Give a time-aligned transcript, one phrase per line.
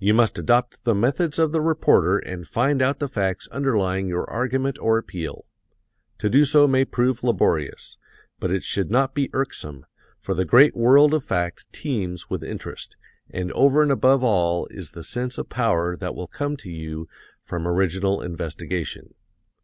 [0.00, 4.28] You must adopt the methods of the reporter and find out the facts underlying your
[4.28, 5.44] argument or appeal.
[6.18, 7.96] To do so may prove laborious,
[8.40, 9.86] but it should not be irksome,
[10.18, 12.96] for the great world of fact teems with interest,
[13.30, 17.06] and over and above all is the sense of power that will come to you
[17.44, 19.14] from original investigation.